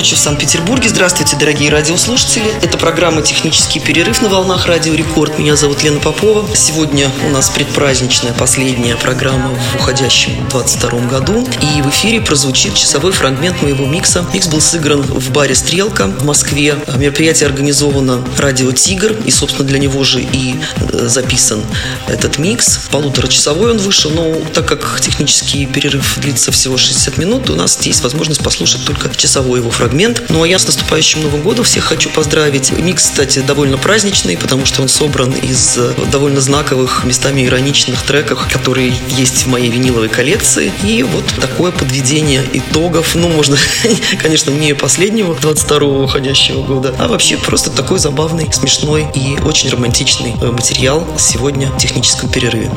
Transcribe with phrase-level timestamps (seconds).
[0.00, 0.88] ночи в Санкт-Петербурге.
[0.88, 2.50] Здравствуйте, дорогие радиослушатели.
[2.62, 5.38] Это программа «Технический перерыв» на волнах Радио Рекорд.
[5.38, 6.48] Меня зовут Лена Попова.
[6.56, 11.46] Сегодня у нас предпраздничная последняя программа в уходящем 22 году.
[11.60, 14.24] И в эфире прозвучит часовой фрагмент моего микса.
[14.32, 16.76] Микс был сыгран в баре «Стрелка» в Москве.
[16.96, 19.12] Мероприятие организовано «Радио Тигр».
[19.26, 21.60] И, собственно, для него же и э, записан
[22.08, 22.88] этот микс.
[22.90, 28.02] Полуторачасовой он вышел, но так как технический перерыв длится всего 60 минут, у нас есть
[28.02, 29.89] возможность послушать только часовой его фрагмент.
[30.28, 32.70] Ну а я с наступающим Новым годом всех хочу поздравить.
[32.78, 38.46] Микс, кстати, довольно праздничный, потому что он собран из э, довольно знаковых, местами ироничных треков,
[38.52, 40.72] которые есть в моей виниловой коллекции.
[40.84, 43.14] И вот такое подведение итогов.
[43.14, 43.56] Ну, можно,
[44.22, 50.34] конечно, не последнего 22-го уходящего года, а вообще просто такой забавный, смешной и очень романтичный
[50.40, 52.70] э, материал сегодня в техническом перерыве.
[52.70, 52.76] Two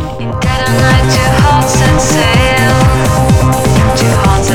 [1.39, 2.01] hearts set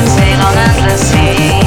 [0.07, 0.39] sail.
[0.41, 1.58] On endless seas.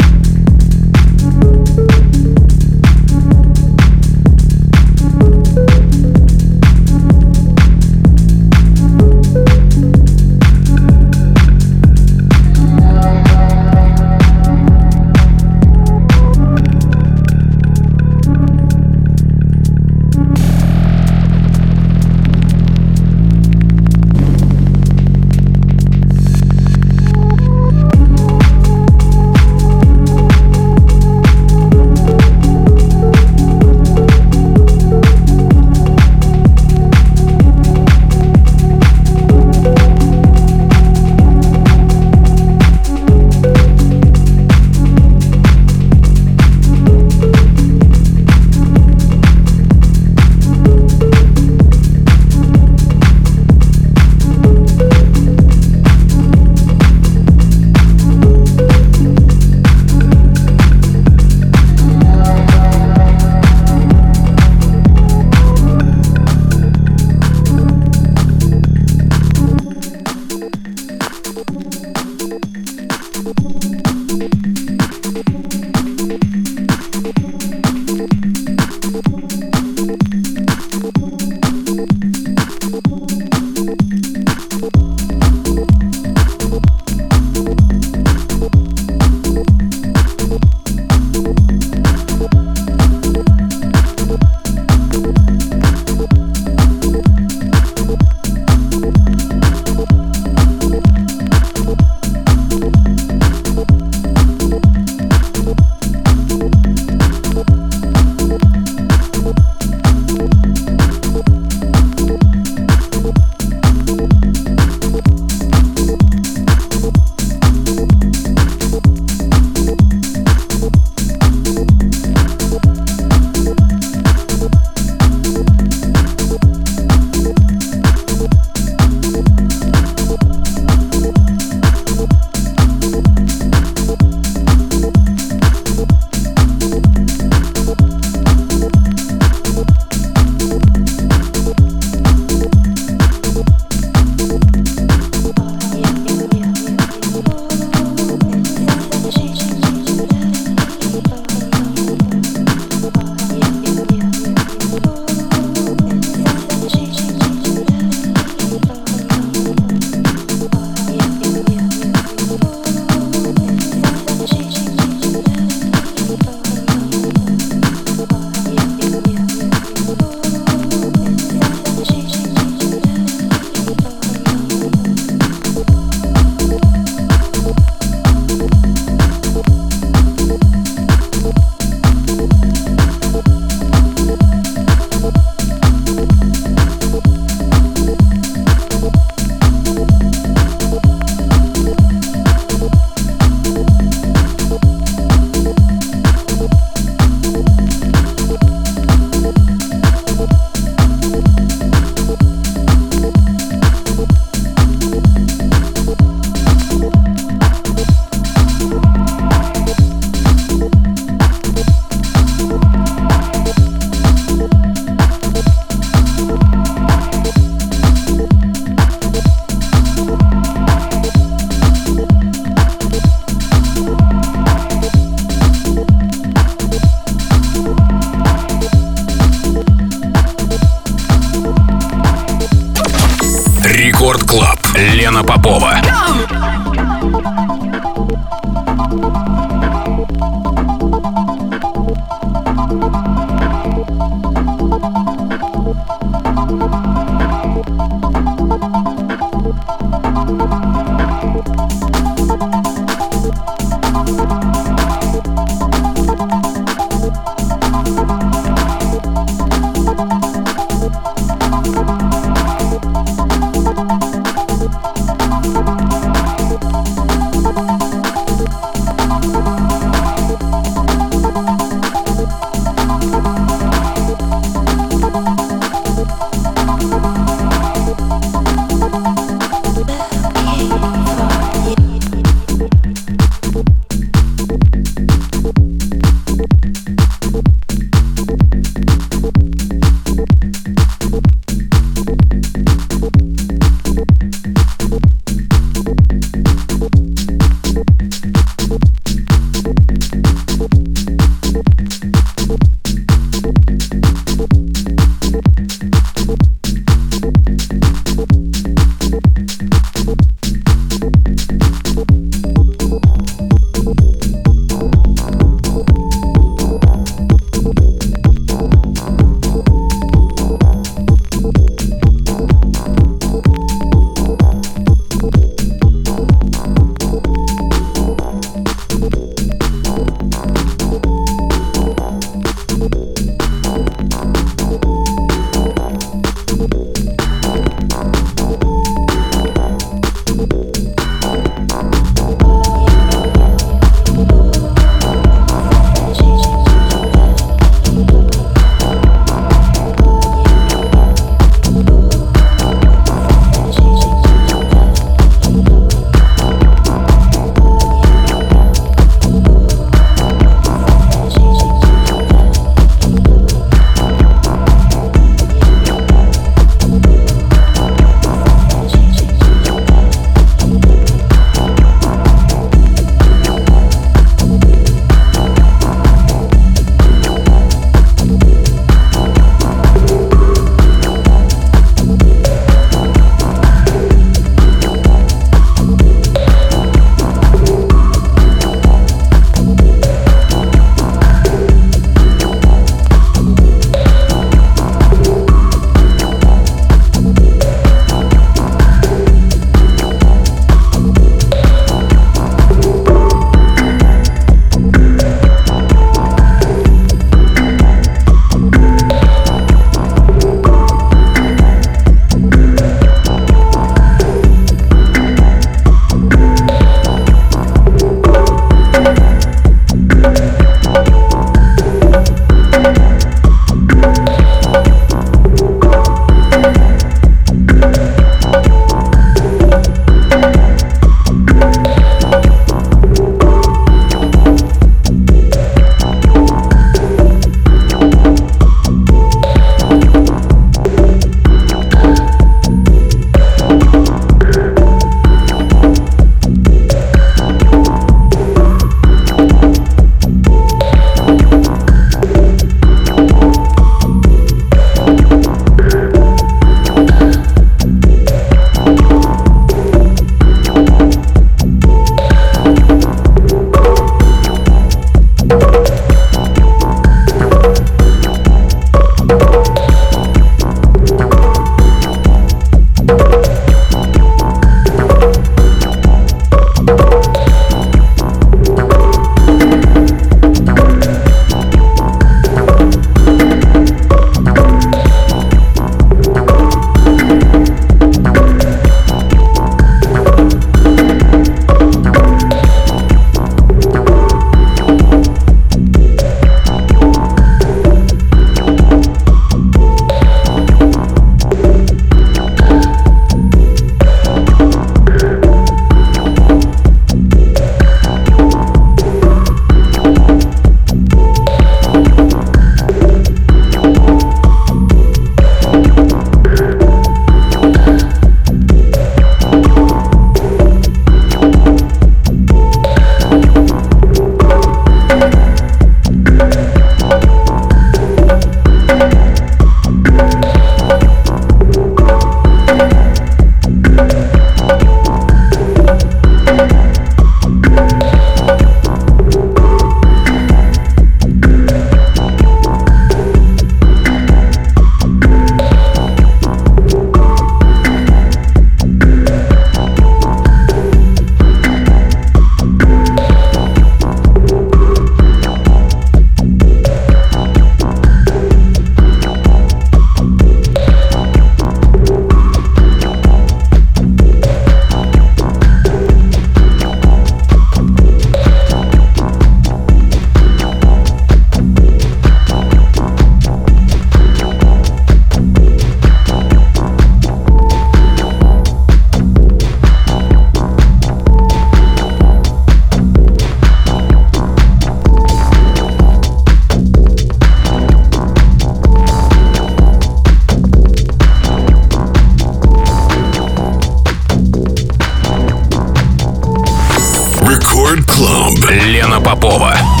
[598.21, 598.69] Club.
[598.69, 600.00] Лена Попова.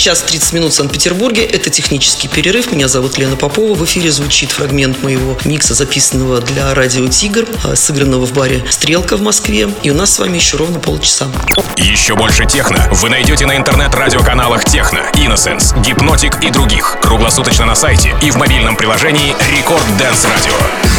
[0.00, 1.44] Час 30 минут в Санкт-Петербурге.
[1.44, 2.72] Это технический перерыв.
[2.72, 3.74] Меня зовут Лена Попова.
[3.74, 9.18] В эфире звучит фрагмент моего микса, записанного для радио «Тигр», а, сыгранного в баре «Стрелка»
[9.18, 9.68] в Москве.
[9.82, 11.28] И у нас с вами еще ровно полчаса.
[11.76, 16.98] Еще больше техно вы найдете на интернет-радиоканалах Techno, Innocence, Hypnotic и других.
[17.02, 20.89] Круглосуточно на сайте и в мобильном приложении Record Dance Radio.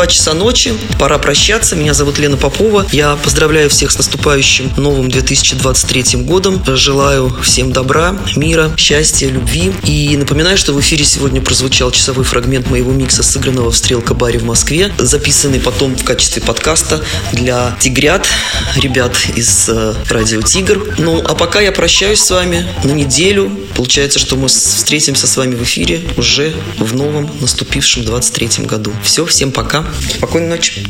[0.00, 1.76] Два часа ночи, пора прощаться.
[1.76, 2.86] Меня зовут Лена Попова.
[2.90, 6.62] Я поздравляю всех с наступающим новым 2023 годом.
[6.66, 9.70] Желаю всем добра, мира, счастья, любви.
[9.84, 14.44] И напоминаю, что в эфире сегодня прозвучал часовой фрагмент моего микса, сыгранного в стрелка-баре в
[14.44, 18.26] Москве, записанный потом в качестве подкаста для тигрят,
[18.76, 20.94] ребят из э, радио «Тигр».
[20.96, 23.54] Ну, а пока я прощаюсь с вами на неделю.
[23.76, 28.92] Получается, что мы встретимся с вами в эфире уже в новом наступившем 2023 году.
[29.02, 29.89] Все, всем пока.
[29.98, 30.86] Спокойной ночи.